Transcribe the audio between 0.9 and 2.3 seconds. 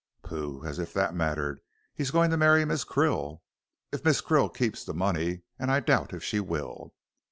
that mattered. He's